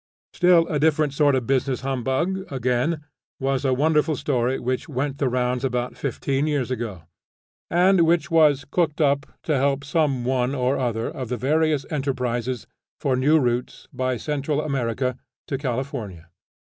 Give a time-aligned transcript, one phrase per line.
[0.33, 3.03] Still a different sort of business humbug, again,
[3.39, 7.03] was a wonderful story which went the rounds about fifteen years ago,
[7.69, 12.65] and which was cooked up to help some one or other of the various enterprises
[12.99, 16.31] for new routes by Central America to California.